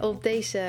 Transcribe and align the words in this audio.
Op 0.00 0.22
deze 0.22 0.62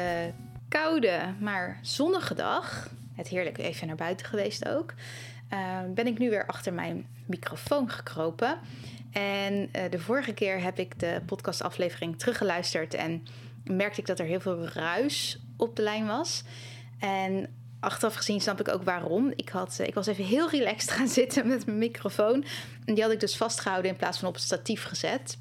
koude, 0.69 1.33
maar 1.39 1.79
zonnige 1.81 2.33
dag, 2.33 2.89
het 3.15 3.27
heerlijk 3.27 3.57
even 3.57 3.87
naar 3.87 3.95
buiten 3.95 4.25
geweest 4.25 4.67
ook, 4.67 4.93
uh, 5.53 5.79
ben 5.93 6.07
ik 6.07 6.17
nu 6.17 6.29
weer 6.29 6.45
achter 6.45 6.73
mijn 6.73 7.07
microfoon 7.25 7.89
gekropen. 7.89 8.59
En 9.11 9.53
uh, 9.53 9.81
de 9.89 9.99
vorige 9.99 10.33
keer 10.33 10.61
heb 10.61 10.79
ik 10.79 10.99
de 10.99 11.21
podcastaflevering 11.25 12.19
teruggeluisterd 12.19 12.93
en 12.93 13.25
merkte 13.63 13.99
ik 13.99 14.05
dat 14.05 14.19
er 14.19 14.25
heel 14.25 14.39
veel 14.39 14.67
ruis 14.67 15.39
op 15.57 15.75
de 15.75 15.81
lijn 15.81 16.05
was. 16.05 16.43
En 16.99 17.47
achteraf 17.79 18.15
gezien 18.15 18.41
snap 18.41 18.59
ik 18.59 18.67
ook 18.67 18.83
waarom. 18.83 19.31
Ik, 19.35 19.49
had, 19.49 19.77
uh, 19.81 19.87
ik 19.87 19.93
was 19.93 20.07
even 20.07 20.25
heel 20.25 20.49
relaxed 20.49 20.91
gaan 20.97 21.07
zitten 21.07 21.47
met 21.47 21.65
mijn 21.65 21.77
microfoon. 21.77 22.45
En 22.85 22.93
die 22.93 23.03
had 23.03 23.13
ik 23.13 23.19
dus 23.19 23.37
vastgehouden 23.37 23.91
in 23.91 23.97
plaats 23.97 24.19
van 24.19 24.27
op 24.27 24.33
het 24.33 24.43
statief 24.43 24.83
gezet. 24.83 25.37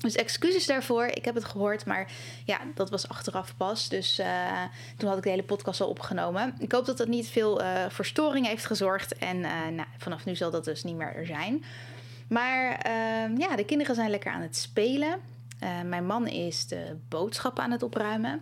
Dus 0.00 0.14
excuses 0.14 0.66
daarvoor. 0.66 1.04
Ik 1.04 1.24
heb 1.24 1.34
het 1.34 1.44
gehoord, 1.44 1.84
maar 1.84 2.10
ja, 2.44 2.60
dat 2.74 2.90
was 2.90 3.08
achteraf 3.08 3.56
pas. 3.56 3.88
Dus 3.88 4.18
uh, 4.18 4.62
toen 4.96 5.08
had 5.08 5.18
ik 5.18 5.24
de 5.24 5.30
hele 5.30 5.42
podcast 5.42 5.80
al 5.80 5.88
opgenomen. 5.88 6.54
Ik 6.58 6.72
hoop 6.72 6.86
dat 6.86 6.96
dat 6.96 7.08
niet 7.08 7.28
veel 7.28 7.62
uh, 7.62 7.84
verstoring 7.88 8.46
heeft 8.46 8.66
gezorgd. 8.66 9.18
En 9.18 9.36
uh, 9.36 9.66
nou, 9.66 9.88
vanaf 9.98 10.24
nu 10.24 10.36
zal 10.36 10.50
dat 10.50 10.64
dus 10.64 10.84
niet 10.84 10.96
meer 10.96 11.14
er 11.14 11.26
zijn. 11.26 11.64
Maar 12.28 12.78
ehm, 12.78 13.38
ja, 13.38 13.56
de 13.56 13.64
kinderen 13.64 13.94
zijn 13.94 14.10
lekker 14.10 14.32
aan 14.32 14.40
het 14.40 14.56
spelen. 14.56 15.20
mijn 15.84 16.06
man 16.06 16.26
is 16.26 16.66
de 16.66 16.96
boodschappen 17.08 17.62
aan 17.62 17.70
het 17.70 17.82
opruimen. 17.82 18.40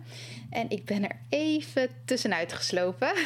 En 0.49 0.69
ik 0.69 0.85
ben 0.85 1.03
er 1.03 1.19
even 1.29 1.89
tussenuit 2.05 2.53
geslopen. 2.53 3.11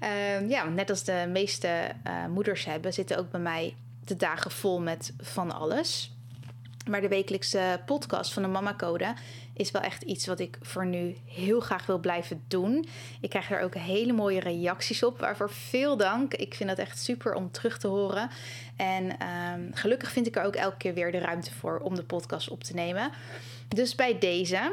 Ehm, 0.00 0.48
ja, 0.48 0.64
net 0.68 0.90
als 0.90 1.04
de 1.04 1.26
meeste 1.28 1.92
moeders 2.28 2.64
hebben, 2.64 2.92
zitten 2.92 3.18
ook 3.18 3.30
bij 3.30 3.40
mij 3.40 3.74
de 4.04 4.16
dagen 4.16 4.50
vol 4.50 4.80
met 4.80 5.12
van 5.18 5.50
alles. 5.50 6.10
Maar 6.88 7.00
de 7.00 7.08
wekelijkse 7.08 7.80
podcast 7.86 8.32
van 8.32 8.42
de 8.42 8.48
Mama 8.48 8.74
Code 8.74 9.14
is 9.54 9.70
wel 9.70 9.82
echt 9.82 10.02
iets 10.02 10.26
wat 10.26 10.40
ik 10.40 10.58
voor 10.62 10.86
nu 10.86 11.16
heel 11.24 11.60
graag 11.60 11.86
wil 11.86 11.98
blijven 11.98 12.44
doen. 12.48 12.86
Ik 13.20 13.30
krijg 13.30 13.50
er 13.50 13.60
ook 13.60 13.74
hele 13.74 14.12
mooie 14.12 14.40
reacties 14.40 15.02
op, 15.02 15.18
waarvoor 15.18 15.50
veel 15.50 15.96
dank. 15.96 16.34
Ik 16.34 16.54
vind 16.54 16.68
dat 16.68 16.78
echt 16.78 16.98
super 16.98 17.34
om 17.34 17.50
terug 17.50 17.78
te 17.78 17.86
horen. 17.86 18.30
En 18.76 19.26
um, 19.26 19.70
gelukkig 19.74 20.10
vind 20.10 20.26
ik 20.26 20.36
er 20.36 20.44
ook 20.44 20.56
elke 20.56 20.76
keer 20.76 20.94
weer 20.94 21.12
de 21.12 21.18
ruimte 21.18 21.52
voor 21.54 21.78
om 21.78 21.94
de 21.94 22.04
podcast 22.04 22.48
op 22.48 22.64
te 22.64 22.74
nemen. 22.74 23.10
Dus 23.68 23.94
bij 23.94 24.18
deze. 24.18 24.72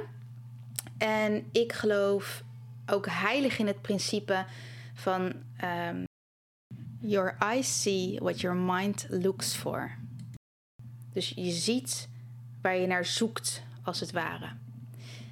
En 0.98 1.48
ik 1.52 1.74
geloof 1.74 2.44
ook 2.86 3.06
heilig 3.10 3.60
in 3.60 3.68
het 3.68 3.82
principe 3.82 4.46
van 4.94 5.34
um, 5.64 6.06
Your 7.00 7.36
eyes 7.40 7.82
see 7.82 8.18
what 8.22 8.42
your 8.42 8.56
mind 8.56 9.08
looks 9.10 9.54
for. 9.54 9.98
Dus 11.18 11.34
je 11.36 11.52
ziet 11.52 12.10
waar 12.62 12.78
je 12.78 12.88
naar 12.88 13.06
zoekt, 13.06 13.64
als 13.84 14.00
het 14.00 14.12
ware. 14.12 14.50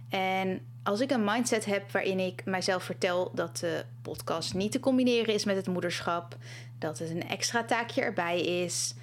En 0.09 0.59
als 0.83 0.99
ik 0.99 1.11
een 1.11 1.23
mindset 1.23 1.65
heb 1.65 1.91
waarin 1.91 2.19
ik 2.19 2.45
mijzelf 2.45 2.83
vertel 2.83 3.31
dat 3.33 3.57
de 3.57 3.85
podcast 4.01 4.53
niet 4.53 4.71
te 4.71 4.79
combineren 4.79 5.33
is 5.33 5.45
met 5.45 5.55
het 5.55 5.67
moederschap, 5.67 6.37
dat 6.79 6.99
het 6.99 7.09
een 7.09 7.27
extra 7.27 7.63
taakje 7.63 8.01
erbij 8.01 8.41
is, 8.41 8.93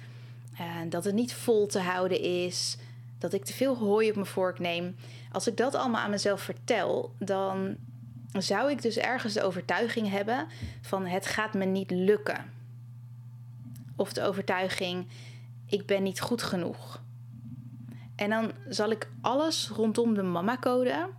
en 0.57 0.89
dat 0.89 1.03
het 1.03 1.13
niet 1.13 1.33
vol 1.33 1.67
te 1.67 1.79
houden 1.79 2.21
is, 2.21 2.77
dat 3.17 3.33
ik 3.33 3.45
te 3.45 3.53
veel 3.53 3.77
hooi 3.77 4.09
op 4.09 4.15
mijn 4.15 4.27
vork 4.27 4.59
neem. 4.59 4.95
Als 5.31 5.47
ik 5.47 5.57
dat 5.57 5.75
allemaal 5.75 6.01
aan 6.01 6.09
mezelf 6.09 6.41
vertel, 6.41 7.13
dan 7.17 7.75
zou 8.31 8.71
ik 8.71 8.81
dus 8.81 8.97
ergens 8.97 9.33
de 9.33 9.43
overtuiging 9.43 10.09
hebben 10.09 10.47
van 10.81 11.05
het 11.05 11.25
gaat 11.25 11.53
me 11.53 11.65
niet 11.65 11.91
lukken. 11.91 12.51
Of 13.95 14.13
de 14.13 14.23
overtuiging 14.23 15.05
ik 15.73 15.85
ben 15.85 16.03
niet 16.03 16.21
goed 16.21 16.43
genoeg. 16.43 17.01
En 18.15 18.29
dan 18.29 18.51
zal 18.69 18.91
ik 18.91 19.09
alles 19.21 19.69
rondom 19.69 20.13
de 20.13 20.23
mama-code 20.23 21.09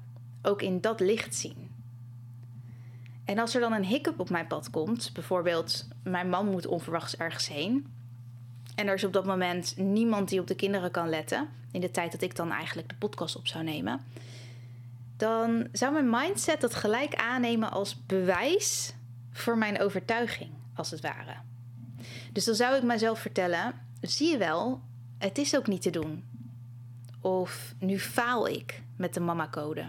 ook 0.42 0.62
in 0.62 0.80
dat 0.80 1.00
licht 1.00 1.34
zien. 1.34 1.70
En 3.24 3.38
als 3.38 3.54
er 3.54 3.60
dan 3.60 3.72
een 3.72 3.84
hiccup 3.84 4.20
op 4.20 4.30
mijn 4.30 4.46
pad 4.46 4.70
komt, 4.70 5.10
bijvoorbeeld 5.12 5.88
mijn 6.02 6.28
man 6.28 6.50
moet 6.50 6.66
onverwachts 6.66 7.16
ergens 7.16 7.48
heen. 7.48 7.86
En 8.74 8.86
er 8.86 8.94
is 8.94 9.04
op 9.04 9.12
dat 9.12 9.24
moment 9.24 9.76
niemand 9.76 10.28
die 10.28 10.40
op 10.40 10.46
de 10.46 10.54
kinderen 10.54 10.90
kan 10.90 11.08
letten, 11.08 11.48
in 11.72 11.80
de 11.80 11.90
tijd 11.90 12.12
dat 12.12 12.22
ik 12.22 12.36
dan 12.36 12.50
eigenlijk 12.50 12.88
de 12.88 12.94
podcast 12.94 13.36
op 13.36 13.46
zou 13.46 13.64
nemen. 13.64 14.00
Dan 15.16 15.68
zou 15.72 15.92
mijn 15.92 16.10
mindset 16.10 16.60
dat 16.60 16.74
gelijk 16.74 17.14
aannemen 17.14 17.70
als 17.70 18.06
bewijs 18.06 18.94
voor 19.30 19.58
mijn 19.58 19.80
overtuiging, 19.80 20.50
als 20.74 20.90
het 20.90 21.00
ware. 21.00 21.34
Dus 22.32 22.44
dan 22.44 22.54
zou 22.54 22.76
ik 22.76 22.82
mezelf 22.82 23.18
vertellen: 23.18 23.83
zie 24.10 24.30
je 24.30 24.38
wel, 24.38 24.80
het 25.18 25.38
is 25.38 25.56
ook 25.56 25.66
niet 25.66 25.82
te 25.82 25.90
doen. 25.90 26.24
Of 27.20 27.74
nu 27.78 27.98
faal 27.98 28.48
ik 28.48 28.82
met 28.96 29.14
de 29.14 29.20
mama-code. 29.20 29.88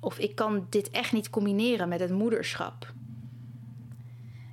Of 0.00 0.18
ik 0.18 0.34
kan 0.34 0.66
dit 0.70 0.90
echt 0.90 1.12
niet 1.12 1.30
combineren 1.30 1.88
met 1.88 2.00
het 2.00 2.10
moederschap. 2.10 2.92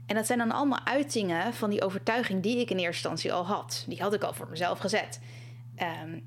En 0.06 0.16
dat 0.16 0.25
zijn 0.25 0.40
dan 0.40 0.51
allemaal 0.51 0.85
uitingen 0.85 1.53
van 1.53 1.69
die 1.69 1.84
overtuiging 1.84 2.44
die 2.44 2.59
ik 2.59 2.69
in 2.69 2.78
eerste 2.78 3.09
instantie 3.09 3.34
al 3.34 3.45
had. 3.45 3.85
Die 3.88 4.01
had 4.01 4.13
ik 4.13 4.23
al 4.23 4.34
voor 4.34 4.50
mezelf 4.50 4.79
gezet. 4.79 5.19
Um, 6.03 6.24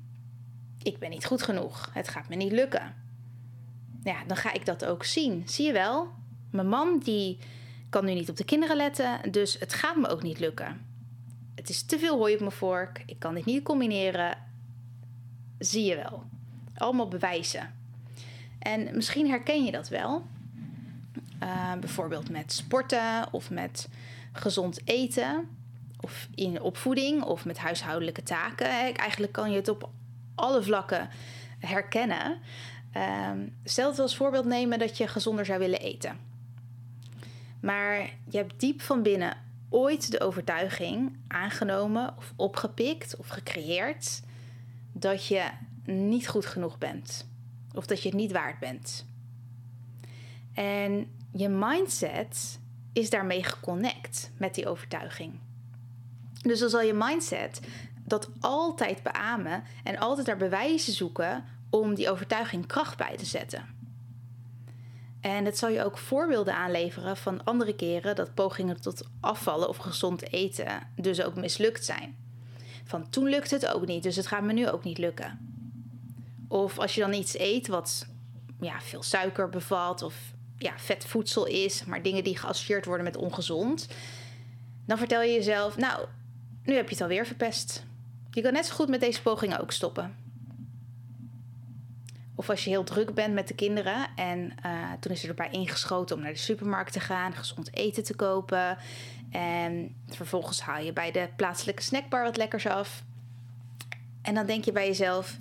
ik 0.83 0.99
ben 0.99 1.09
niet 1.09 1.25
goed 1.25 1.41
genoeg. 1.41 1.89
Het 1.93 2.07
gaat 2.07 2.29
me 2.29 2.35
niet 2.35 2.51
lukken. 2.51 2.95
Ja, 4.03 4.23
dan 4.27 4.37
ga 4.37 4.53
ik 4.53 4.65
dat 4.65 4.85
ook 4.85 5.03
zien. 5.03 5.43
Zie 5.45 5.65
je 5.65 5.73
wel? 5.73 6.07
Mijn 6.51 6.67
man 6.67 6.99
die 6.99 7.37
kan 7.89 8.05
nu 8.05 8.13
niet 8.13 8.29
op 8.29 8.37
de 8.37 8.43
kinderen 8.43 8.75
letten, 8.75 9.31
dus 9.31 9.59
het 9.59 9.73
gaat 9.73 9.95
me 9.95 10.07
ook 10.07 10.23
niet 10.23 10.39
lukken. 10.39 10.90
Het 11.61 11.69
is 11.69 11.83
te 11.83 11.99
veel 11.99 12.17
hooi 12.17 12.33
op 12.33 12.39
mijn 12.39 12.51
vork. 12.51 13.03
Ik 13.05 13.19
kan 13.19 13.33
dit 13.33 13.45
niet 13.45 13.63
combineren. 13.63 14.37
Zie 15.59 15.85
je 15.85 15.95
wel. 15.95 16.23
Allemaal 16.75 17.07
bewijzen. 17.07 17.73
En 18.59 18.95
misschien 18.95 19.27
herken 19.27 19.65
je 19.65 19.71
dat 19.71 19.89
wel. 19.89 20.25
Uh, 21.43 21.73
bijvoorbeeld 21.73 22.29
met 22.29 22.53
sporten 22.53 23.27
of 23.31 23.49
met 23.49 23.89
gezond 24.31 24.87
eten. 24.87 25.49
Of 25.99 26.27
in 26.35 26.61
opvoeding 26.61 27.23
of 27.23 27.45
met 27.45 27.57
huishoudelijke 27.57 28.23
taken. 28.23 28.95
Eigenlijk 28.95 29.31
kan 29.31 29.51
je 29.51 29.55
het 29.55 29.67
op 29.67 29.89
alle 30.35 30.63
vlakken 30.63 31.09
herkennen. 31.59 32.39
Uh, 32.97 33.31
stel 33.63 33.87
dat 33.87 33.95
we 33.95 34.01
als 34.01 34.15
voorbeeld 34.15 34.45
nemen 34.45 34.79
dat 34.79 34.97
je 34.97 35.07
gezonder 35.07 35.45
zou 35.45 35.59
willen 35.59 35.79
eten. 35.79 36.19
Maar 37.59 37.97
je 38.29 38.37
hebt 38.37 38.59
diep 38.59 38.81
van 38.81 39.01
binnen 39.01 39.49
ooit 39.71 40.11
de 40.11 40.19
overtuiging 40.19 41.17
aangenomen 41.27 42.13
of 42.17 42.33
opgepikt 42.35 43.15
of 43.15 43.27
gecreëerd 43.27 44.21
dat 44.91 45.27
je 45.27 45.43
niet 45.85 46.27
goed 46.27 46.45
genoeg 46.45 46.77
bent 46.77 47.27
of 47.73 47.85
dat 47.85 48.01
je 48.01 48.09
het 48.09 48.17
niet 48.17 48.31
waard 48.31 48.59
bent. 48.59 49.05
En 50.53 51.11
je 51.31 51.49
mindset 51.49 52.59
is 52.93 53.09
daarmee 53.09 53.43
geconnect 53.43 54.31
met 54.37 54.55
die 54.55 54.67
overtuiging. 54.67 55.39
Dus 56.41 56.59
dan 56.59 56.69
zal 56.69 56.81
je 56.81 56.93
mindset 56.93 57.59
dat 58.05 58.29
altijd 58.39 59.03
beamen 59.03 59.63
en 59.83 59.97
altijd 59.97 60.25
daar 60.25 60.37
bewijzen 60.37 60.93
zoeken 60.93 61.43
om 61.69 61.95
die 61.95 62.09
overtuiging 62.09 62.65
kracht 62.65 62.97
bij 62.97 63.17
te 63.17 63.25
zetten. 63.25 63.80
En 65.21 65.45
het 65.45 65.57
zal 65.57 65.69
je 65.69 65.83
ook 65.83 65.97
voorbeelden 65.97 66.55
aanleveren 66.55 67.17
van 67.17 67.43
andere 67.43 67.75
keren 67.75 68.15
dat 68.15 68.33
pogingen 68.33 68.81
tot 68.81 69.07
afvallen 69.19 69.69
of 69.69 69.77
gezond 69.77 70.31
eten 70.31 70.87
dus 70.95 71.21
ook 71.21 71.35
mislukt 71.35 71.85
zijn. 71.85 72.15
Van 72.83 73.09
toen 73.09 73.29
lukt 73.29 73.51
het 73.51 73.67
ook 73.67 73.85
niet, 73.85 74.03
dus 74.03 74.15
het 74.15 74.27
gaat 74.27 74.43
me 74.43 74.53
nu 74.53 74.69
ook 74.69 74.83
niet 74.83 74.97
lukken. 74.97 75.59
Of 76.47 76.79
als 76.79 76.95
je 76.95 77.01
dan 77.01 77.13
iets 77.13 77.37
eet 77.37 77.67
wat 77.67 78.05
ja, 78.59 78.81
veel 78.81 79.03
suiker 79.03 79.49
bevat 79.49 80.01
of 80.01 80.15
ja, 80.57 80.73
vetvoedsel 80.77 81.45
is, 81.45 81.85
maar 81.85 82.01
dingen 82.01 82.23
die 82.23 82.37
geassocieerd 82.37 82.85
worden 82.85 83.05
met 83.05 83.17
ongezond, 83.17 83.87
dan 84.85 84.97
vertel 84.97 85.21
je 85.21 85.33
jezelf: 85.33 85.77
Nou, 85.77 86.05
nu 86.63 86.75
heb 86.75 86.85
je 86.85 86.93
het 86.93 87.01
alweer 87.03 87.25
verpest. 87.25 87.85
Je 88.31 88.41
kan 88.41 88.53
net 88.53 88.65
zo 88.65 88.75
goed 88.75 88.89
met 88.89 88.99
deze 88.99 89.21
poging 89.21 89.59
ook 89.59 89.71
stoppen. 89.71 90.15
Of 92.41 92.49
als 92.49 92.63
je 92.63 92.69
heel 92.69 92.83
druk 92.83 93.13
bent 93.13 93.33
met 93.33 93.47
de 93.47 93.53
kinderen. 93.53 94.07
En 94.15 94.53
uh, 94.65 94.91
toen 94.99 95.11
is 95.11 95.23
er 95.23 95.29
erbij 95.29 95.49
ingeschoten 95.51 96.15
om 96.15 96.21
naar 96.21 96.31
de 96.31 96.37
supermarkt 96.37 96.93
te 96.93 96.99
gaan, 96.99 97.33
gezond 97.33 97.75
eten 97.75 98.03
te 98.03 98.15
kopen. 98.15 98.77
En 99.31 99.95
vervolgens 100.07 100.61
haal 100.61 100.83
je 100.83 100.93
bij 100.93 101.11
de 101.11 101.29
plaatselijke 101.35 101.81
snackbar 101.81 102.23
wat 102.23 102.37
lekkers 102.37 102.67
af. 102.67 103.03
En 104.21 104.33
dan 104.33 104.45
denk 104.45 104.65
je 104.65 104.71
bij 104.71 104.87
jezelf: 104.87 105.37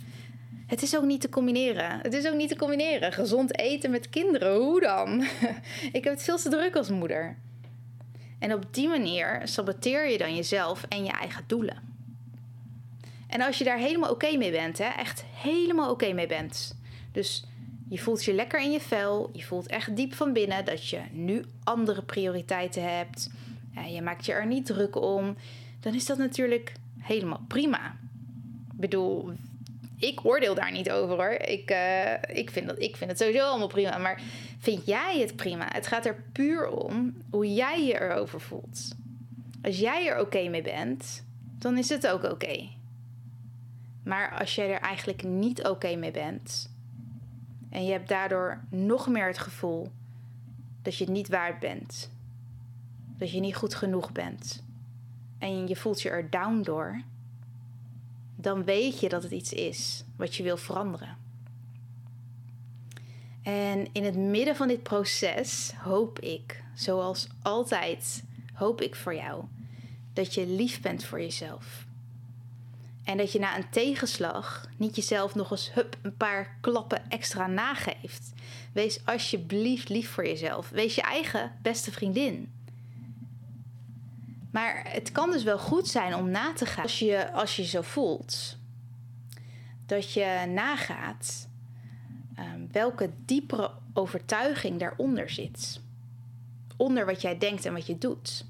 het 0.67 0.83
is 0.83 0.97
ook 0.97 1.05
niet 1.05 1.21
te 1.21 1.29
combineren. 1.29 2.01
Het 2.03 2.15
is 2.15 2.29
ook 2.29 2.35
niet 2.35 2.49
te 2.49 2.57
combineren. 2.57 3.13
Gezond 3.13 3.59
eten 3.59 3.91
met 3.91 4.11
kinderen, 4.11 4.57
hoe 4.57 4.81
dan? 4.81 5.23
ik 5.99 6.05
heb 6.05 6.13
het 6.13 6.23
veel 6.23 6.39
te 6.39 6.49
druk 6.49 6.77
als 6.77 6.89
moeder. 6.89 7.37
En 8.39 8.55
op 8.55 8.75
die 8.75 8.89
manier 8.89 9.41
saboteer 9.45 10.11
je 10.11 10.19
dan 10.19 10.35
jezelf 10.35 10.85
en 10.89 11.05
je 11.05 11.13
eigen 11.13 11.45
doelen. 11.47 11.77
En 13.27 13.41
als 13.41 13.59
je 13.59 13.65
daar 13.65 13.79
helemaal 13.79 14.11
oké 14.11 14.37
mee 14.37 14.51
bent, 14.51 14.79
hè, 14.79 14.89
echt 14.89 15.25
helemaal 15.35 15.91
oké 15.91 16.13
mee 16.13 16.27
bent. 16.27 16.79
Dus 17.13 17.45
je 17.89 17.99
voelt 17.99 18.25
je 18.25 18.35
lekker 18.35 18.61
in 18.61 18.71
je 18.71 18.81
vel, 18.81 19.31
je 19.33 19.43
voelt 19.43 19.67
echt 19.67 19.97
diep 19.97 20.15
van 20.15 20.33
binnen 20.33 20.65
dat 20.65 20.89
je 20.89 21.01
nu 21.11 21.45
andere 21.65 22.03
prioriteiten 22.03 22.97
hebt. 22.97 23.31
Je 23.89 24.03
maakt 24.03 24.27
je 24.27 24.33
er 24.33 24.47
niet 24.47 24.67
druk 24.67 24.97
om. 24.97 25.37
Dan 25.81 25.95
is 25.95 26.07
dat 26.07 26.19
natuurlijk 26.19 26.73
helemaal 26.99 27.45
prima. 27.49 27.97
Ik 28.73 28.81
bedoel, 28.81 29.33
ik 29.99 30.25
oordeel 30.25 30.55
daar 30.55 30.73
niet 30.73 30.91
over 30.91 31.17
hoor. 31.17 31.31
Ik, 31.31 31.71
uh, 31.71 32.13
ik, 32.37 32.51
vind 32.51 32.67
dat, 32.67 32.83
ik 32.83 32.97
vind 32.97 33.11
het 33.11 33.19
sowieso 33.19 33.47
allemaal 33.47 33.67
prima. 33.67 33.99
Maar 33.99 34.23
vind 34.59 34.87
jij 34.87 35.21
het 35.21 35.37
prima? 35.37 35.69
Het 35.73 35.87
gaat 35.87 36.07
er 36.07 36.23
puur 36.33 36.69
om 36.69 37.15
hoe 37.31 37.55
jij 37.55 37.87
je 37.87 38.01
erover 38.01 38.41
voelt. 38.41 38.95
Als 39.63 39.79
jij 39.79 40.07
er 40.07 40.21
oké 40.21 40.49
mee 40.49 40.63
bent, 40.63 41.25
dan 41.59 41.79
is 41.79 41.89
het 41.89 42.07
ook 42.07 42.25
oké. 42.25 42.69
Maar 44.05 44.39
als 44.39 44.55
jij 44.55 44.73
er 44.73 44.81
eigenlijk 44.81 45.23
niet 45.23 45.65
oké 45.65 45.97
mee 45.97 46.11
bent 46.11 46.71
en 47.71 47.85
je 47.85 47.93
hebt 47.93 48.09
daardoor 48.09 48.61
nog 48.69 49.09
meer 49.09 49.27
het 49.27 49.39
gevoel 49.39 49.93
dat 50.83 50.97
je 50.97 51.05
het 51.05 51.13
niet 51.13 51.29
waard 51.29 51.59
bent, 51.59 52.11
dat 53.17 53.31
je 53.31 53.41
niet 53.41 53.57
goed 53.57 53.75
genoeg 53.75 54.13
bent 54.13 54.63
en 55.41 55.69
je 55.69 55.77
voelt 55.77 56.03
je 56.03 56.11
er 56.11 56.31
down 56.31 56.63
door, 56.63 57.03
dan 58.37 58.65
weet 58.65 59.01
je 59.01 59.09
dat 59.09 59.23
het 59.23 59.33
iets 59.33 59.53
is 59.53 60.05
wat 60.17 60.35
je 60.35 60.43
wil 60.43 60.57
veranderen. 60.57 61.17
En 63.43 63.89
in 63.93 64.05
het 64.05 64.17
midden 64.17 64.57
van 64.57 64.69
dit 64.69 64.83
proces 64.83 65.73
hoop 65.83 66.19
ik, 66.19 66.63
zoals 66.75 67.29
altijd, 67.43 68.25
hoop 68.53 68.81
ik 68.81 68.95
voor 68.95 69.15
jou 69.15 69.45
dat 70.13 70.35
je 70.35 70.47
lief 70.47 70.81
bent 70.81 71.05
voor 71.05 71.21
jezelf. 71.21 71.87
En 73.11 73.17
dat 73.17 73.33
je 73.33 73.39
na 73.39 73.57
een 73.57 73.71
tegenslag 73.71 74.69
niet 74.77 74.97
jezelf 74.97 75.35
nog 75.35 75.51
eens 75.51 75.73
hup, 75.75 75.97
een 76.03 76.17
paar 76.17 76.57
klappen 76.61 77.11
extra 77.11 77.47
nageeft. 77.47 78.33
Wees 78.73 79.07
alsjeblieft 79.07 79.89
lief 79.89 80.11
voor 80.11 80.27
jezelf. 80.27 80.69
Wees 80.69 80.95
je 80.95 81.03
eigen 81.03 81.53
beste 81.63 81.93
vriendin. 81.93 82.53
Maar 84.51 84.93
het 84.93 85.13
kan 85.13 85.31
dus 85.31 85.43
wel 85.43 85.59
goed 85.59 85.89
zijn 85.89 86.15
om 86.15 86.31
na 86.31 86.53
te 86.53 86.67
gaan 86.67 86.83
als 86.83 86.99
je 86.99 87.33
als 87.33 87.57
je 87.57 87.65
zo 87.65 87.83
voelt. 87.83 88.57
Dat 89.87 90.13
je 90.13 90.45
nagaat 90.49 91.49
um, 92.39 92.69
welke 92.73 93.11
diepere 93.25 93.71
overtuiging 93.93 94.79
daaronder 94.79 95.31
zit. 95.31 95.81
Onder 96.77 97.07
wat 97.07 97.21
jij 97.21 97.39
denkt 97.39 97.65
en 97.65 97.73
wat 97.73 97.87
je 97.87 97.99
doet. 97.99 98.45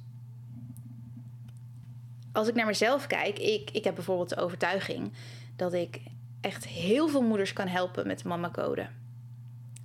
Als 2.33 2.49
ik 2.49 2.55
naar 2.55 2.67
mezelf 2.67 3.07
kijk, 3.07 3.39
ik, 3.39 3.71
ik 3.71 3.85
heb 3.85 3.95
bijvoorbeeld 3.95 4.29
de 4.29 4.37
overtuiging 4.37 5.13
dat 5.57 5.73
ik 5.73 6.01
echt 6.41 6.67
heel 6.67 7.09
veel 7.09 7.23
moeders 7.23 7.53
kan 7.53 7.67
helpen 7.67 8.07
met 8.07 8.25
Mama 8.25 8.51
Code. 8.51 8.87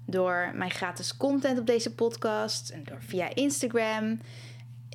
Door 0.05 0.51
mijn 0.55 0.71
gratis 0.71 1.17
content 1.17 1.59
op 1.59 1.65
deze 1.65 1.93
podcast 1.93 2.69
en 2.69 2.83
door 2.83 3.01
via 3.01 3.35
Instagram 3.35 4.19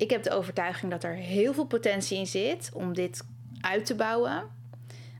ik 0.01 0.09
heb 0.09 0.23
de 0.23 0.31
overtuiging 0.31 0.91
dat 0.91 1.03
er 1.03 1.13
heel 1.13 1.53
veel 1.53 1.65
potentie 1.65 2.17
in 2.17 2.27
zit 2.27 2.69
om 2.73 2.93
dit 2.93 3.23
uit 3.59 3.85
te 3.85 3.95
bouwen. 3.95 4.43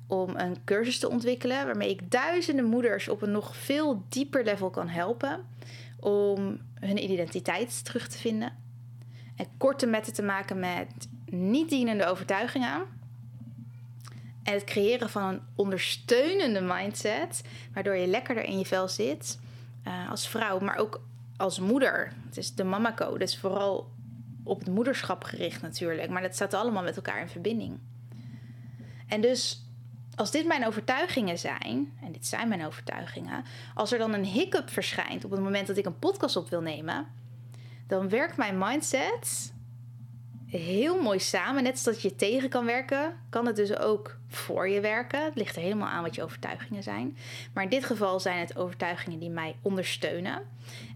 Om 0.08 0.36
een 0.36 0.64
cursus 0.64 1.00
te 1.00 1.10
ontwikkelen 1.10 1.66
waarmee 1.66 1.90
ik 1.90 2.12
duizenden 2.12 2.66
moeders 2.66 3.08
op 3.08 3.22
een 3.22 3.32
nog 3.32 3.56
veel 3.56 4.04
dieper 4.10 4.44
level 4.44 4.70
kan 4.70 4.88
helpen. 4.88 5.46
Om 6.00 6.60
hun 6.80 7.04
identiteit 7.04 7.86
terug 7.86 8.08
te 8.08 8.18
vinden. 8.18 8.61
En 9.36 9.48
korte 9.58 9.86
metten 9.86 10.14
te 10.14 10.24
maken 10.24 10.60
met 10.60 11.08
niet 11.26 11.70
dienende 11.70 12.06
overtuigingen. 12.06 12.86
En 14.44 14.54
het 14.54 14.64
creëren 14.64 15.10
van 15.10 15.24
een 15.24 15.42
ondersteunende 15.56 16.62
mindset. 16.62 17.44
Waardoor 17.74 17.96
je 17.96 18.08
lekkerder 18.08 18.44
in 18.44 18.58
je 18.58 18.66
vel 18.66 18.88
zit. 18.88 19.40
Uh, 19.88 20.10
als 20.10 20.28
vrouw, 20.28 20.60
maar 20.60 20.78
ook 20.78 21.02
als 21.38 21.60
moeder. 21.60 22.14
Het 22.26 22.38
is 22.38 22.56
de 22.56 22.64
mama 22.64 22.94
code. 22.94 23.20
Dus 23.20 23.38
vooral 23.38 23.92
op 24.44 24.60
het 24.60 24.70
moederschap 24.70 25.24
gericht 25.24 25.62
natuurlijk. 25.62 26.10
Maar 26.10 26.22
dat 26.22 26.36
staat 26.36 26.54
allemaal 26.54 26.84
met 26.84 26.96
elkaar 26.96 27.22
in 27.22 27.30
verbinding. 27.30 27.80
En 29.08 29.22
dus 29.22 29.66
als 30.16 30.32
dit 30.32 30.46
mijn 30.48 30.68
overtuigingen 30.68 31.38
zijn, 31.38 31.94
en 32.04 32.12
dit 32.12 32.28
zijn 32.28 32.48
mijn 32.48 32.66
overtuigingen, 32.66 33.44
als 33.76 33.92
er 33.92 33.98
dan 33.98 34.14
een 34.14 34.26
hiccup 34.26 34.70
verschijnt 34.70 35.26
op 35.26 35.32
het 35.32 35.40
moment 35.40 35.68
dat 35.68 35.78
ik 35.78 35.86
een 35.86 36.00
podcast 36.00 36.36
op 36.36 36.50
wil 36.50 36.62
nemen, 36.62 37.08
dan 37.92 38.10
werkt 38.10 38.38
mijn 38.38 38.58
mindset 38.58 39.54
heel 40.48 41.02
mooi 41.02 41.20
samen. 41.20 41.64
Net 41.64 41.80
zoals 41.80 42.02
je 42.02 42.16
tegen 42.16 42.50
kan 42.50 42.66
werken, 42.66 43.18
kan 43.30 43.46
het 43.46 43.56
dus 43.56 43.78
ook 43.78 44.18
voor 44.28 44.70
je 44.70 44.80
werken. 44.80 45.24
Het 45.24 45.36
ligt 45.36 45.56
er 45.56 45.62
helemaal 45.62 45.88
aan 45.88 46.04
wat 46.04 46.16
je 46.16 46.24
overtuigingen 46.24 46.84
zijn. 46.84 47.18
Maar 47.54 47.64
in 47.64 47.70
dit 47.70 47.86
geval 47.86 48.20
zijn 48.20 48.40
het 48.40 48.58
overtuigingen 48.58 49.20
die 49.20 49.30
mij 49.30 49.56
ondersteunen. 49.62 50.42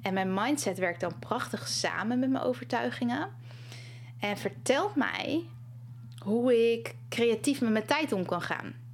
En 0.01 0.13
mijn 0.13 0.33
mindset 0.33 0.77
werkt 0.77 0.99
dan 0.99 1.19
prachtig 1.19 1.67
samen 1.67 2.19
met 2.19 2.29
mijn 2.29 2.43
overtuigingen. 2.43 3.29
En 4.19 4.37
vertelt 4.37 4.95
mij 4.95 5.43
hoe 6.17 6.71
ik 6.71 6.95
creatief 7.09 7.61
met 7.61 7.71
mijn 7.71 7.85
tijd 7.85 8.11
om 8.11 8.25
kan 8.25 8.41
gaan. 8.41 8.84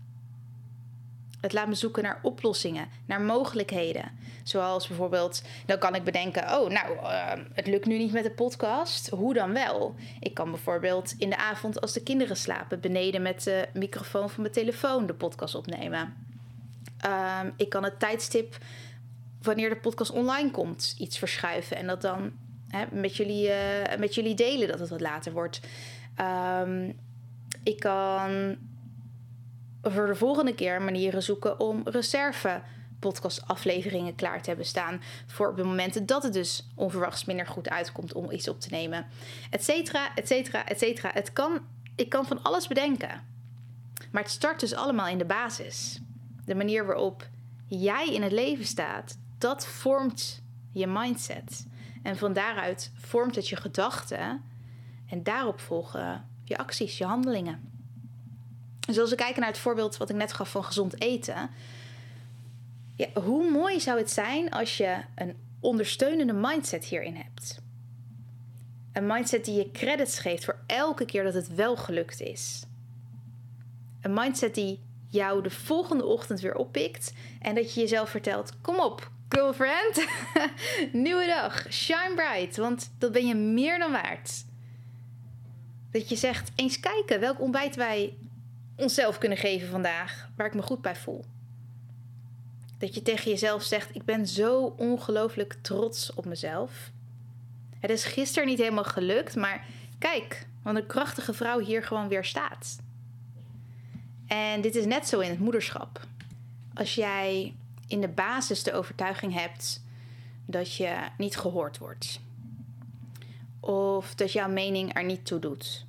Het 1.41 1.53
laat 1.53 1.67
me 1.67 1.75
zoeken 1.75 2.03
naar 2.03 2.19
oplossingen, 2.21 2.88
naar 3.05 3.21
mogelijkheden. 3.21 4.11
Zoals 4.43 4.88
bijvoorbeeld, 4.88 5.43
dan 5.65 5.77
kan 5.77 5.95
ik 5.95 6.03
bedenken: 6.03 6.43
oh, 6.43 6.69
nou, 6.69 6.95
uh, 6.95 7.31
het 7.53 7.67
lukt 7.67 7.85
nu 7.85 7.97
niet 7.97 8.11
met 8.11 8.23
de 8.23 8.31
podcast. 8.31 9.09
Hoe 9.09 9.33
dan 9.33 9.53
wel? 9.53 9.95
Ik 10.19 10.33
kan 10.33 10.51
bijvoorbeeld 10.51 11.15
in 11.17 11.29
de 11.29 11.38
avond, 11.38 11.81
als 11.81 11.93
de 11.93 12.03
kinderen 12.03 12.38
slapen, 12.38 12.79
beneden 12.79 13.21
met 13.21 13.43
de 13.43 13.67
microfoon 13.73 14.29
van 14.29 14.41
mijn 14.41 14.53
telefoon 14.53 15.05
de 15.05 15.13
podcast 15.13 15.55
opnemen. 15.55 16.13
Uh, 17.05 17.39
ik 17.55 17.69
kan 17.69 17.83
het 17.83 17.99
tijdstip 17.99 18.57
wanneer 19.41 19.69
de 19.69 19.75
podcast 19.75 20.11
online 20.11 20.51
komt 20.51 20.95
iets 20.97 21.17
verschuiven 21.17 21.77
en 21.77 21.88
dat 21.88 22.01
dan 22.01 22.31
hè, 22.67 22.86
met, 22.91 23.15
jullie, 23.15 23.48
uh, 23.48 23.98
met 23.98 24.15
jullie 24.15 24.36
delen 24.36 24.67
dat 24.67 24.79
het 24.79 24.89
wat 24.89 25.01
later 25.01 25.31
wordt. 25.31 25.60
Um, 26.62 27.00
ik 27.63 27.79
kan 27.79 28.57
voor 29.81 30.07
de 30.07 30.15
volgende 30.15 30.55
keer 30.55 30.81
manieren 30.81 31.23
zoeken 31.23 31.59
om 31.59 31.81
reserve 31.83 32.61
podcastafleveringen 33.00 34.15
klaar 34.15 34.41
te 34.41 34.47
hebben 34.47 34.65
staan. 34.65 35.01
Voor 35.25 35.55
de 35.55 35.63
momenten 35.63 36.05
dat 36.05 36.23
het 36.23 36.33
dus 36.33 36.67
onverwachts 36.75 37.25
minder 37.25 37.47
goed 37.47 37.69
uitkomt 37.69 38.13
om 38.13 38.31
iets 38.31 38.47
op 38.47 38.59
te 38.59 38.67
nemen. 38.71 39.05
Etcetera, 39.50 40.15
etcetera, 40.15 40.65
etcetera. 40.65 41.11
Het 41.13 41.33
kan, 41.33 41.59
ik 41.95 42.09
kan 42.09 42.25
van 42.25 42.43
alles 42.43 42.67
bedenken. 42.67 43.27
Maar 44.11 44.21
het 44.21 44.31
start 44.31 44.59
dus 44.59 44.73
allemaal 44.73 45.07
in 45.07 45.17
de 45.17 45.25
basis. 45.25 46.01
De 46.45 46.55
manier 46.55 46.85
waarop 46.85 47.27
jij 47.67 48.13
in 48.13 48.21
het 48.21 48.31
leven 48.31 48.65
staat, 48.65 49.17
dat 49.38 49.67
vormt 49.67 50.43
je 50.71 50.88
mindset. 50.88 51.67
En 52.03 52.17
van 52.17 52.33
daaruit 52.33 52.91
vormt 52.95 53.35
het 53.35 53.50
je 53.50 53.55
gedachten. 53.55 54.41
En 55.07 55.23
daarop 55.23 55.59
volgen 55.59 56.25
je 56.43 56.57
acties, 56.57 56.97
je 56.97 57.05
handelingen. 57.05 57.71
Dus 58.91 59.00
als 59.00 59.10
we 59.10 59.15
kijken 59.15 59.39
naar 59.39 59.50
het 59.50 59.60
voorbeeld 59.60 59.98
wat 59.98 60.10
ik 60.10 60.15
net 60.15 60.33
gaf 60.33 60.51
van 60.51 60.63
gezond 60.63 61.01
eten. 61.01 61.50
Ja, 62.95 63.07
hoe 63.21 63.51
mooi 63.51 63.79
zou 63.79 63.98
het 63.98 64.12
zijn 64.12 64.50
als 64.50 64.77
je 64.77 64.98
een 65.15 65.36
ondersteunende 65.60 66.33
mindset 66.33 66.86
hierin 66.86 67.15
hebt? 67.15 67.60
Een 68.93 69.07
mindset 69.07 69.45
die 69.45 69.55
je 69.55 69.71
credits 69.71 70.19
geeft 70.19 70.45
voor 70.45 70.60
elke 70.67 71.05
keer 71.05 71.24
dat 71.24 71.33
het 71.33 71.55
wel 71.55 71.75
gelukt 71.75 72.21
is. 72.21 72.63
Een 74.01 74.13
mindset 74.13 74.55
die 74.55 74.79
jou 75.10 75.43
de 75.43 75.50
volgende 75.50 76.05
ochtend 76.05 76.39
weer 76.39 76.55
oppikt 76.55 77.13
en 77.41 77.55
dat 77.55 77.74
je 77.74 77.79
jezelf 77.79 78.10
vertelt: 78.10 78.62
kom 78.62 78.79
op, 78.79 79.12
girlfriend, 79.29 80.05
nieuwe 80.91 81.25
dag, 81.25 81.65
shine 81.74 82.13
bright, 82.15 82.57
want 82.57 82.91
dat 82.98 83.12
ben 83.12 83.27
je 83.27 83.36
meer 83.36 83.79
dan 83.79 83.91
waard. 83.91 84.45
Dat 85.91 86.10
je 86.10 86.15
zegt: 86.15 86.51
eens 86.55 86.79
kijken 86.79 87.19
welk 87.19 87.41
ontbijt 87.41 87.75
wij 87.75 88.13
onszelf 88.75 89.18
kunnen 89.18 89.38
geven 89.38 89.68
vandaag, 89.68 90.30
waar 90.36 90.48
ik 90.48 90.54
me 90.54 90.62
goed 90.62 90.82
bij 90.82 90.96
voel. 90.96 91.25
Dat 92.78 92.96
je 92.96 93.01
tegen 93.01 93.32
jezelf 93.32 93.63
zegt: 93.63 93.96
Ik 93.96 94.06
ben 94.06 94.28
zo 94.28 94.74
ongelooflijk 94.78 95.56
trots 95.62 96.13
op 96.13 96.25
mezelf. 96.25 96.92
Het 97.80 97.90
is 97.90 98.06
gisteren 98.06 98.48
niet 98.48 98.58
helemaal 98.58 98.84
gelukt, 98.84 99.36
maar 99.36 99.66
kijk, 99.98 100.48
wat 100.62 100.75
een 100.75 100.86
krachtige 100.86 101.34
vrouw 101.34 101.60
hier 101.60 101.84
gewoon 101.84 102.08
weer 102.08 102.25
staat. 102.25 102.80
En 104.28 104.62
dit 104.62 104.75
is 104.75 104.86
net 104.86 105.08
zo 105.08 105.20
in 105.20 105.30
het 105.30 105.40
moederschap. 105.40 106.08
Als 106.74 106.96
jij 106.96 107.54
in 107.88 108.01
de 108.01 108.08
basis 108.08 108.63
de 108.63 108.74
overtuiging 108.74 109.34
hebt 109.34 109.84
dat 110.46 110.75
je 110.75 110.96
niet 111.18 111.38
gehoord 111.38 111.78
wordt. 111.78 112.20
Of 113.60 114.16
dat 114.16 114.32
jouw 114.32 114.50
mening 114.50 114.96
er 114.96 115.04
niet 115.04 115.25
toe 115.25 115.40
doet. 115.40 115.86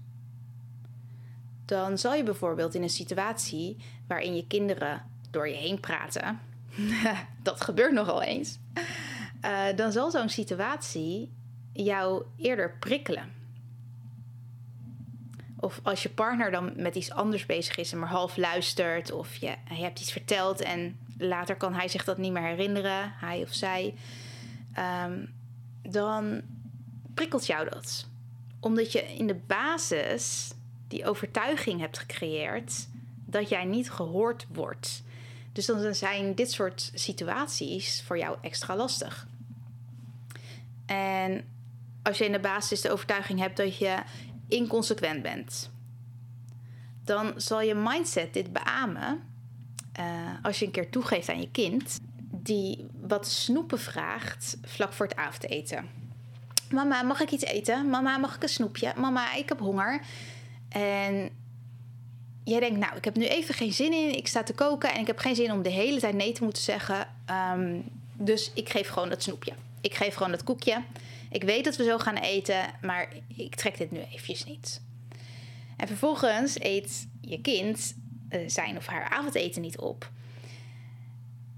Dan 1.64 1.98
zal 1.98 2.14
je 2.14 2.22
bijvoorbeeld 2.22 2.74
in 2.74 2.82
een 2.82 2.90
situatie 2.90 3.76
waarin 4.06 4.36
je 4.36 4.46
kinderen 4.46 5.02
door 5.30 5.48
je 5.48 5.56
heen 5.56 5.80
praten. 5.80 6.40
dat 7.42 7.60
gebeurt 7.60 7.92
nogal 7.92 8.22
eens. 8.22 8.58
Uh, 9.44 9.64
dan 9.76 9.92
zal 9.92 10.10
zo'n 10.10 10.28
situatie 10.28 11.32
jou 11.72 12.24
eerder 12.36 12.76
prikkelen. 12.78 13.40
Of 15.56 15.80
als 15.82 16.02
je 16.02 16.08
partner 16.08 16.50
dan 16.50 16.72
met 16.76 16.94
iets 16.94 17.10
anders 17.10 17.46
bezig 17.46 17.76
is 17.76 17.92
en 17.92 17.98
maar 17.98 18.08
half 18.08 18.36
luistert, 18.36 19.12
of 19.12 19.36
je, 19.36 19.54
hebt 19.64 20.00
iets 20.00 20.12
verteld 20.12 20.60
en 20.60 20.98
later 21.18 21.56
kan 21.56 21.74
hij 21.74 21.88
zich 21.88 22.04
dat 22.04 22.18
niet 22.18 22.32
meer 22.32 22.42
herinneren, 22.42 23.12
hij 23.16 23.42
of 23.42 23.54
zij, 23.54 23.94
um, 25.04 25.34
dan 25.82 26.42
prikkelt 27.14 27.46
jou 27.46 27.68
dat. 27.68 28.06
Omdat 28.60 28.92
je 28.92 29.02
in 29.02 29.26
de 29.26 29.40
basis 29.46 30.54
die 30.92 31.06
overtuiging 31.06 31.80
hebt 31.80 31.98
gecreëerd 31.98 32.88
dat 33.26 33.48
jij 33.48 33.64
niet 33.64 33.90
gehoord 33.90 34.46
wordt. 34.52 35.02
Dus 35.52 35.66
dan 35.66 35.94
zijn 35.94 36.34
dit 36.34 36.52
soort 36.52 36.90
situaties 36.94 38.02
voor 38.06 38.18
jou 38.18 38.36
extra 38.40 38.76
lastig. 38.76 39.26
En 40.86 41.44
als 42.02 42.18
je 42.18 42.24
in 42.24 42.32
de 42.32 42.40
basis 42.40 42.80
de 42.80 42.90
overtuiging 42.90 43.38
hebt 43.38 43.56
dat 43.56 43.76
je 43.76 43.96
inconsequent 44.48 45.22
bent, 45.22 45.70
dan 47.04 47.32
zal 47.36 47.60
je 47.60 47.74
mindset 47.74 48.32
dit 48.32 48.52
beamen 48.52 49.22
uh, 50.00 50.04
als 50.42 50.58
je 50.58 50.66
een 50.66 50.72
keer 50.72 50.90
toegeeft 50.90 51.28
aan 51.28 51.40
je 51.40 51.50
kind 51.50 52.00
die 52.30 52.86
wat 53.00 53.26
snoepen 53.26 53.78
vraagt 53.78 54.56
vlak 54.62 54.92
voor 54.92 55.06
het 55.06 55.16
avondeten. 55.16 55.88
Mama, 56.70 57.02
mag 57.02 57.20
ik 57.20 57.30
iets 57.30 57.44
eten? 57.44 57.88
Mama, 57.88 58.18
mag 58.18 58.36
ik 58.36 58.42
een 58.42 58.48
snoepje? 58.48 58.92
Mama, 58.96 59.34
ik 59.34 59.48
heb 59.48 59.58
honger. 59.58 60.00
En 60.72 61.30
jij 62.44 62.60
denkt, 62.60 62.78
nou, 62.78 62.96
ik 62.96 63.04
heb 63.04 63.16
nu 63.16 63.26
even 63.26 63.54
geen 63.54 63.72
zin 63.72 63.92
in. 63.92 64.16
Ik 64.16 64.28
sta 64.28 64.42
te 64.42 64.54
koken 64.54 64.92
en 64.94 65.00
ik 65.00 65.06
heb 65.06 65.18
geen 65.18 65.34
zin 65.34 65.52
om 65.52 65.62
de 65.62 65.70
hele 65.70 66.00
tijd 66.00 66.14
nee 66.14 66.32
te 66.32 66.44
moeten 66.44 66.62
zeggen. 66.62 67.08
Um, 67.54 67.84
dus 68.12 68.50
ik 68.54 68.68
geef 68.68 68.88
gewoon 68.88 69.08
dat 69.08 69.22
snoepje. 69.22 69.52
Ik 69.80 69.94
geef 69.94 70.14
gewoon 70.14 70.32
dat 70.32 70.44
koekje. 70.44 70.82
Ik 71.30 71.44
weet 71.44 71.64
dat 71.64 71.76
we 71.76 71.84
zo 71.84 71.98
gaan 71.98 72.16
eten, 72.16 72.74
maar 72.82 73.08
ik 73.36 73.54
trek 73.54 73.78
dit 73.78 73.90
nu 73.90 73.98
eventjes 74.00 74.44
niet. 74.44 74.80
En 75.76 75.86
vervolgens 75.86 76.60
eet 76.60 77.06
je 77.20 77.40
kind 77.40 77.94
uh, 78.30 78.40
zijn 78.46 78.76
of 78.76 78.86
haar 78.86 79.08
avondeten 79.08 79.62
niet 79.62 79.78
op. 79.78 80.10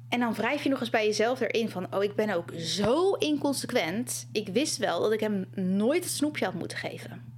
En 0.08 0.20
dan 0.20 0.34
wrijf 0.34 0.62
je 0.62 0.68
nog 0.68 0.80
eens 0.80 0.90
bij 0.90 1.06
jezelf 1.06 1.40
erin 1.40 1.68
van: 1.68 1.94
oh, 1.94 2.02
ik 2.02 2.14
ben 2.14 2.30
ook 2.30 2.52
zo 2.58 3.12
inconsequent. 3.12 4.26
Ik 4.32 4.48
wist 4.48 4.76
wel 4.76 5.00
dat 5.00 5.12
ik 5.12 5.20
hem 5.20 5.46
nooit 5.54 6.04
het 6.04 6.12
snoepje 6.12 6.44
had 6.44 6.54
moeten 6.54 6.78
geven. 6.78 7.33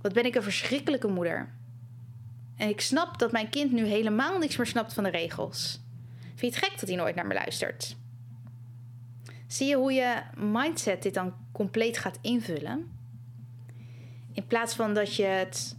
Wat 0.00 0.12
ben 0.12 0.24
ik 0.24 0.34
een 0.34 0.42
verschrikkelijke 0.42 1.08
moeder. 1.08 1.54
En 2.56 2.68
ik 2.68 2.80
snap 2.80 3.18
dat 3.18 3.32
mijn 3.32 3.48
kind 3.48 3.72
nu 3.72 3.84
helemaal 3.86 4.38
niks 4.38 4.56
meer 4.56 4.66
snapt 4.66 4.92
van 4.92 5.04
de 5.04 5.10
regels. 5.10 5.80
Vind 6.34 6.40
je 6.54 6.60
het 6.60 6.68
gek 6.68 6.80
dat 6.80 6.88
hij 6.88 6.98
nooit 6.98 7.14
naar 7.14 7.26
me 7.26 7.34
luistert? 7.34 7.96
Zie 9.46 9.66
je 9.66 9.76
hoe 9.76 9.92
je 9.92 10.22
mindset 10.36 11.02
dit 11.02 11.14
dan 11.14 11.34
compleet 11.52 11.98
gaat 11.98 12.18
invullen? 12.20 12.90
In 14.32 14.46
plaats 14.46 14.74
van 14.74 14.94
dat 14.94 15.14
je 15.14 15.24
het 15.24 15.76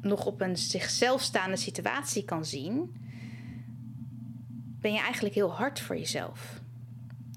nog 0.00 0.26
op 0.26 0.40
een 0.40 0.56
zichzelf 0.56 1.22
staande 1.22 1.56
situatie 1.56 2.24
kan 2.24 2.44
zien, 2.44 2.94
ben 4.80 4.92
je 4.92 5.00
eigenlijk 5.00 5.34
heel 5.34 5.52
hard 5.52 5.80
voor 5.80 5.96
jezelf. 5.96 6.59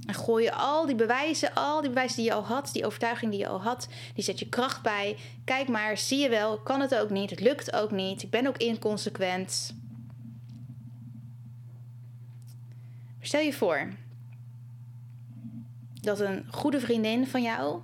En 0.05 0.13
gooi 0.13 0.43
je 0.43 0.53
al 0.53 0.86
die 0.86 0.95
bewijzen, 0.95 1.53
al 1.53 1.81
die 1.81 1.89
bewijzen 1.89 2.17
die 2.17 2.25
je 2.25 2.33
al 2.33 2.45
had, 2.45 2.69
die 2.74 2.86
overtuiging 2.86 3.31
die 3.31 3.39
je 3.39 3.48
al 3.48 3.62
had, 3.62 3.88
die 4.13 4.24
zet 4.24 4.39
je 4.39 4.50
kracht 4.50 4.81
bij. 4.81 5.17
Kijk 5.43 5.67
maar, 5.67 5.98
zie 5.98 6.19
je 6.19 6.29
wel, 6.29 6.57
kan 6.57 6.81
het 6.81 6.95
ook 6.95 7.10
niet, 7.10 7.29
het 7.29 7.39
lukt 7.39 7.74
ook 7.74 7.91
niet, 7.91 8.24
ik 8.24 8.29
ben 8.29 8.48
ook 8.48 8.57
inconsequent. 8.57 9.75
stel 13.25 13.41
je 13.41 13.53
voor 13.53 13.93
dat 16.01 16.19
een 16.19 16.45
goede 16.51 16.79
vriendin 16.79 17.27
van 17.27 17.41
jou 17.41 17.81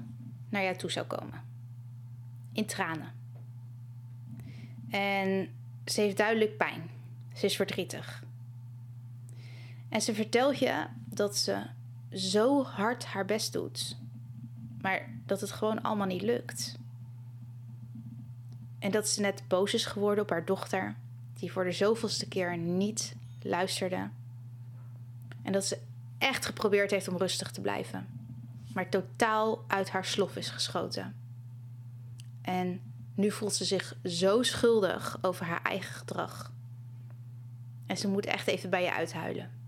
naar 0.49 0.63
jou 0.63 0.75
toe 0.75 0.91
zou 0.91 1.05
komen. 1.05 1.41
In 2.53 2.65
tranen. 2.65 3.11
En 4.89 5.49
ze 5.85 6.01
heeft 6.01 6.17
duidelijk 6.17 6.57
pijn. 6.57 6.89
Ze 7.33 7.45
is 7.45 7.55
verdrietig. 7.55 8.23
En 9.89 10.01
ze 10.01 10.13
vertelt 10.13 10.59
je 10.59 10.85
dat 11.05 11.37
ze 11.37 11.61
zo 12.13 12.63
hard 12.63 13.05
haar 13.05 13.25
best 13.25 13.53
doet, 13.53 13.97
maar 14.81 15.09
dat 15.25 15.41
het 15.41 15.51
gewoon 15.51 15.81
allemaal 15.81 16.07
niet 16.07 16.21
lukt. 16.21 16.77
En 18.79 18.91
dat 18.91 19.09
ze 19.09 19.21
net 19.21 19.43
boos 19.47 19.73
is 19.73 19.85
geworden 19.85 20.23
op 20.23 20.29
haar 20.29 20.45
dochter, 20.45 20.95
die 21.33 21.51
voor 21.51 21.63
de 21.63 21.71
zoveelste 21.71 22.27
keer 22.27 22.57
niet 22.57 23.15
luisterde. 23.41 24.09
En 25.43 25.51
dat 25.51 25.65
ze 25.65 25.77
echt 26.17 26.45
geprobeerd 26.45 26.91
heeft 26.91 27.07
om 27.07 27.17
rustig 27.17 27.51
te 27.51 27.61
blijven, 27.61 28.07
maar 28.73 28.89
totaal 28.89 29.63
uit 29.67 29.89
haar 29.89 30.05
slof 30.05 30.35
is 30.35 30.49
geschoten. 30.49 31.15
En 32.41 32.81
nu 33.15 33.31
voelt 33.31 33.53
ze 33.53 33.65
zich 33.65 33.95
zo 34.03 34.43
schuldig 34.43 35.17
over 35.21 35.45
haar 35.45 35.61
eigen 35.63 35.93
gedrag. 35.93 36.51
En 37.85 37.97
ze 37.97 38.07
moet 38.07 38.25
echt 38.25 38.47
even 38.47 38.69
bij 38.69 38.83
je 38.83 38.93
uithuilen. 38.93 39.58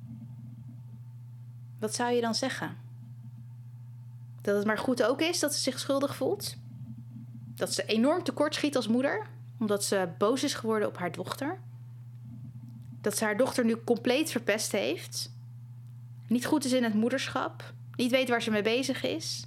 Wat 1.82 1.96
zou 1.96 2.12
je 2.12 2.22
dan 2.22 2.36
zeggen? 2.36 2.78
Dat 4.42 4.56
het 4.56 4.66
maar 4.66 4.78
goed 4.78 5.04
ook 5.04 5.22
is 5.22 5.40
dat 5.40 5.54
ze 5.54 5.60
zich 5.62 5.80
schuldig 5.80 6.16
voelt? 6.16 6.56
Dat 7.56 7.74
ze 7.74 7.86
enorm 7.86 8.24
tekortschiet 8.24 8.76
als 8.76 8.88
moeder, 8.88 9.28
omdat 9.60 9.84
ze 9.84 10.10
boos 10.18 10.44
is 10.44 10.54
geworden 10.54 10.88
op 10.88 10.98
haar 10.98 11.12
dochter? 11.12 11.60
Dat 13.02 13.18
ze 13.18 13.24
haar 13.24 13.38
dochter 13.38 13.66
nu 13.66 13.76
compleet 13.84 14.32
verpest 14.32 14.72
heeft? 14.72 15.32
Niet 16.28 16.46
goed 16.46 16.66
is 16.66 16.72
in 16.72 16.84
het 16.84 16.94
moederschap? 16.94 17.74
Niet 17.96 18.12
weet 18.12 18.30
waar 18.30 18.42
ze 18.42 18.52
mee 18.52 18.62
bezig 18.62 19.04
is? 19.04 19.46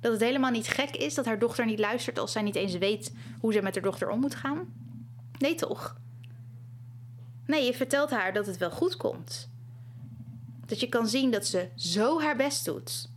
Dat 0.00 0.12
het 0.12 0.20
helemaal 0.20 0.50
niet 0.50 0.68
gek 0.68 0.96
is 0.96 1.14
dat 1.14 1.24
haar 1.24 1.38
dochter 1.38 1.66
niet 1.66 1.78
luistert 1.78 2.18
als 2.18 2.32
zij 2.32 2.42
niet 2.42 2.56
eens 2.56 2.78
weet 2.78 3.12
hoe 3.40 3.52
ze 3.52 3.62
met 3.62 3.74
haar 3.74 3.84
dochter 3.84 4.10
om 4.10 4.20
moet 4.20 4.34
gaan? 4.34 4.72
Nee, 5.38 5.54
toch? 5.54 5.96
Nee, 7.46 7.64
je 7.64 7.74
vertelt 7.74 8.10
haar 8.10 8.32
dat 8.32 8.46
het 8.46 8.56
wel 8.56 8.70
goed 8.70 8.96
komt. 8.96 9.52
Dat 10.66 10.80
je 10.80 10.88
kan 10.88 11.08
zien 11.08 11.30
dat 11.30 11.46
ze 11.46 11.68
zo 11.76 12.20
haar 12.20 12.36
best 12.36 12.64
doet. 12.64 13.08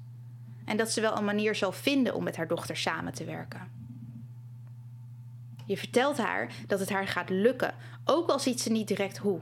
En 0.65 0.77
dat 0.77 0.91
ze 0.91 1.01
wel 1.01 1.17
een 1.17 1.25
manier 1.25 1.55
zal 1.55 1.71
vinden 1.71 2.15
om 2.15 2.23
met 2.23 2.35
haar 2.35 2.47
dochter 2.47 2.77
samen 2.77 3.13
te 3.13 3.25
werken. 3.25 3.71
Je 5.65 5.77
vertelt 5.77 6.17
haar 6.17 6.51
dat 6.67 6.79
het 6.79 6.89
haar 6.89 7.07
gaat 7.07 7.29
lukken, 7.29 7.73
ook 8.05 8.29
al 8.29 8.39
ziet 8.39 8.61
ze 8.61 8.71
niet 8.71 8.87
direct 8.87 9.17
hoe. 9.17 9.39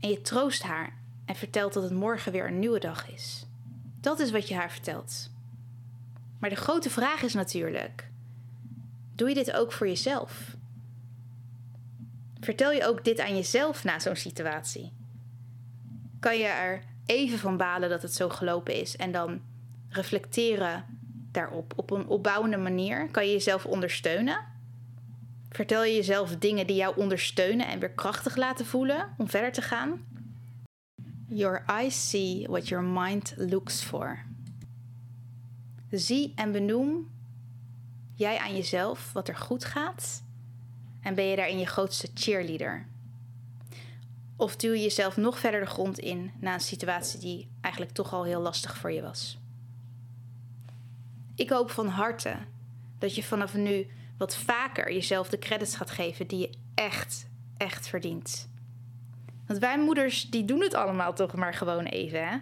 En 0.00 0.08
je 0.10 0.20
troost 0.20 0.62
haar 0.62 0.96
en 1.24 1.36
vertelt 1.36 1.72
dat 1.72 1.82
het 1.82 1.92
morgen 1.92 2.32
weer 2.32 2.46
een 2.46 2.58
nieuwe 2.58 2.78
dag 2.78 3.10
is. 3.10 3.46
Dat 4.00 4.20
is 4.20 4.30
wat 4.30 4.48
je 4.48 4.54
haar 4.54 4.70
vertelt. 4.70 5.30
Maar 6.38 6.50
de 6.50 6.56
grote 6.56 6.90
vraag 6.90 7.22
is 7.22 7.34
natuurlijk: 7.34 8.10
doe 9.14 9.28
je 9.28 9.34
dit 9.34 9.52
ook 9.52 9.72
voor 9.72 9.86
jezelf? 9.86 10.56
Vertel 12.40 12.72
je 12.72 12.86
ook 12.86 13.04
dit 13.04 13.20
aan 13.20 13.34
jezelf 13.36 13.84
na 13.84 13.98
zo'n 13.98 14.16
situatie? 14.16 14.92
Kan 16.20 16.38
je 16.38 16.44
er 16.44 16.82
even 17.06 17.38
van 17.38 17.56
balen 17.56 17.88
dat 17.88 18.02
het 18.02 18.14
zo 18.14 18.28
gelopen 18.28 18.80
is 18.80 18.96
en 18.96 19.12
dan 19.12 19.40
reflecteren 19.88 20.84
daarop 21.32 21.72
op 21.76 21.90
een 21.90 22.06
opbouwende 22.06 22.56
manier? 22.56 23.08
Kan 23.10 23.26
je 23.26 23.32
jezelf 23.32 23.66
ondersteunen? 23.66 24.38
Vertel 25.50 25.84
je 25.84 25.94
jezelf 25.94 26.36
dingen 26.36 26.66
die 26.66 26.76
jou 26.76 26.96
ondersteunen 26.96 27.66
en 27.66 27.78
weer 27.78 27.90
krachtig 27.90 28.36
laten 28.36 28.66
voelen 28.66 29.14
om 29.18 29.28
verder 29.28 29.52
te 29.52 29.62
gaan? 29.62 30.04
Your 31.28 31.62
eyes 31.66 32.10
see 32.10 32.46
what 32.48 32.68
your 32.68 32.84
mind 32.84 33.34
looks 33.36 33.82
for. 33.82 34.24
Zie 35.90 36.32
en 36.36 36.52
benoem 36.52 37.10
jij 38.14 38.38
aan 38.38 38.54
jezelf 38.56 39.12
wat 39.12 39.28
er 39.28 39.36
goed 39.36 39.64
gaat 39.64 40.22
en 41.00 41.14
ben 41.14 41.24
je 41.24 41.36
daarin 41.36 41.58
je 41.58 41.66
grootste 41.66 42.08
cheerleader. 42.14 42.86
Of 44.36 44.56
duw 44.56 44.72
je 44.72 44.82
jezelf 44.82 45.16
nog 45.16 45.38
verder 45.38 45.60
de 45.60 45.66
grond 45.66 45.98
in 45.98 46.32
na 46.40 46.54
een 46.54 46.60
situatie 46.60 47.20
die 47.20 47.48
eigenlijk 47.60 47.94
toch 47.94 48.12
al 48.12 48.24
heel 48.24 48.40
lastig 48.40 48.76
voor 48.76 48.92
je 48.92 49.02
was? 49.02 49.38
Ik 51.34 51.50
hoop 51.50 51.70
van 51.70 51.88
harte 51.88 52.36
dat 52.98 53.14
je 53.14 53.22
vanaf 53.22 53.54
nu 53.54 53.86
wat 54.18 54.36
vaker 54.36 54.92
jezelf 54.92 55.28
de 55.28 55.38
credits 55.38 55.76
gaat 55.76 55.90
geven 55.90 56.26
die 56.26 56.38
je 56.38 56.50
echt, 56.74 57.28
echt 57.56 57.88
verdient. 57.88 58.48
Want 59.46 59.58
wij 59.58 59.78
moeders, 59.78 60.30
die 60.30 60.44
doen 60.44 60.60
het 60.60 60.74
allemaal 60.74 61.14
toch 61.14 61.34
maar 61.34 61.54
gewoon 61.54 61.84
even, 61.84 62.28
hè? 62.28 62.36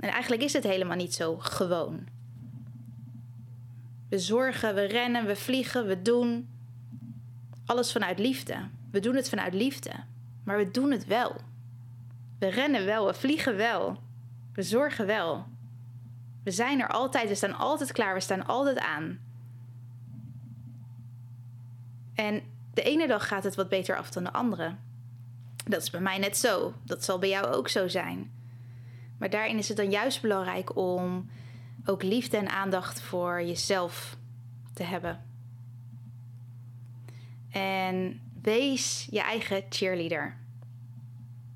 En 0.00 0.10
eigenlijk 0.10 0.42
is 0.42 0.52
het 0.52 0.64
helemaal 0.64 0.96
niet 0.96 1.14
zo 1.14 1.36
gewoon. 1.38 2.06
We 4.08 4.18
zorgen, 4.18 4.74
we 4.74 4.84
rennen, 4.84 5.26
we 5.26 5.36
vliegen, 5.36 5.86
we 5.86 6.02
doen 6.02 6.48
alles 7.66 7.92
vanuit 7.92 8.18
liefde. 8.18 8.56
We 8.90 9.00
doen 9.00 9.14
het 9.14 9.28
vanuit 9.28 9.54
liefde. 9.54 9.90
Maar 10.44 10.56
we 10.56 10.70
doen 10.70 10.90
het 10.90 11.06
wel. 11.06 11.36
We 12.38 12.46
rennen 12.46 12.84
wel, 12.84 13.06
we 13.06 13.14
vliegen 13.14 13.56
wel. 13.56 14.02
We 14.52 14.62
zorgen 14.62 15.06
wel. 15.06 15.46
We 16.42 16.50
zijn 16.50 16.80
er 16.80 16.88
altijd, 16.88 17.28
we 17.28 17.34
staan 17.34 17.56
altijd 17.56 17.92
klaar, 17.92 18.14
we 18.14 18.20
staan 18.20 18.46
altijd 18.46 18.78
aan. 18.78 19.18
En 22.14 22.42
de 22.74 22.82
ene 22.82 23.06
dag 23.06 23.28
gaat 23.28 23.44
het 23.44 23.54
wat 23.54 23.68
beter 23.68 23.96
af 23.96 24.10
dan 24.10 24.24
de 24.24 24.32
andere. 24.32 24.76
Dat 25.64 25.82
is 25.82 25.90
bij 25.90 26.00
mij 26.00 26.18
net 26.18 26.36
zo. 26.36 26.74
Dat 26.84 27.04
zal 27.04 27.18
bij 27.18 27.28
jou 27.28 27.46
ook 27.46 27.68
zo 27.68 27.88
zijn. 27.88 28.32
Maar 29.18 29.30
daarin 29.30 29.58
is 29.58 29.68
het 29.68 29.76
dan 29.76 29.90
juist 29.90 30.22
belangrijk 30.22 30.76
om 30.76 31.30
ook 31.84 32.02
liefde 32.02 32.36
en 32.36 32.48
aandacht 32.48 33.00
voor 33.00 33.42
jezelf 33.42 34.16
te 34.72 34.82
hebben. 34.82 35.24
En 37.50 38.20
wees 38.44 39.06
je 39.10 39.20
eigen 39.20 39.64
cheerleader. 39.68 40.36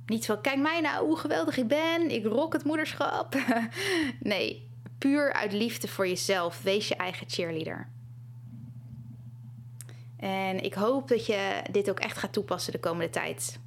Niet 0.06 0.26
van, 0.26 0.40
kijk 0.40 0.58
mij 0.58 0.80
nou 0.80 1.06
hoe 1.06 1.16
geweldig 1.16 1.56
ik 1.56 1.68
ben, 1.68 2.10
ik 2.10 2.24
rock 2.24 2.52
het 2.52 2.64
moederschap. 2.64 3.34
nee, 4.20 4.70
puur 4.98 5.32
uit 5.32 5.52
liefde 5.52 5.88
voor 5.88 6.08
jezelf. 6.08 6.62
Wees 6.62 6.88
je 6.88 6.96
eigen 6.96 7.28
cheerleader. 7.28 7.88
En 10.16 10.60
ik 10.60 10.74
hoop 10.74 11.08
dat 11.08 11.26
je 11.26 11.62
dit 11.70 11.90
ook 11.90 12.00
echt 12.00 12.18
gaat 12.18 12.32
toepassen 12.32 12.72
de 12.72 12.80
komende 12.80 13.10
tijd. 13.10 13.60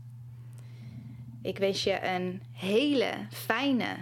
Ik 1.41 1.57
wens 1.57 1.83
je 1.83 2.05
een 2.05 2.41
hele 2.51 3.11
fijne, 3.31 3.95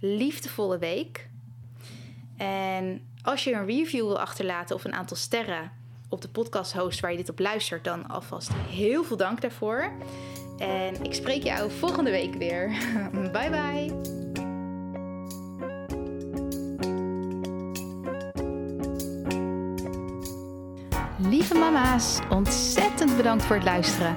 liefdevolle 0.00 0.78
week. 0.78 1.28
En 2.36 3.06
als 3.22 3.44
je 3.44 3.52
een 3.52 3.66
review 3.66 4.06
wil 4.06 4.20
achterlaten 4.20 4.76
of 4.76 4.84
een 4.84 4.94
aantal 4.94 5.16
sterren 5.16 5.72
op 6.10 6.20
de 6.22 6.28
podcast 6.28 6.72
host 6.72 7.00
waar 7.00 7.10
je 7.10 7.16
dit 7.16 7.28
op 7.28 7.38
luistert, 7.38 7.84
dan 7.84 8.06
alvast 8.06 8.50
heel 8.68 9.04
veel 9.04 9.16
dank 9.16 9.40
daarvoor. 9.40 9.92
En 10.58 11.04
ik 11.04 11.14
spreek 11.14 11.42
jou 11.42 11.70
volgende 11.70 12.10
week 12.10 12.34
weer. 12.34 12.68
bye 13.32 13.50
bye. 13.50 14.18
Lieve 21.18 21.54
mama's, 21.54 22.18
ontzettend 22.30 23.16
bedankt 23.16 23.44
voor 23.44 23.56
het 23.56 23.64
luisteren. 23.64 24.16